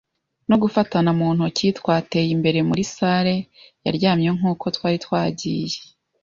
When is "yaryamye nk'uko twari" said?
3.85-4.97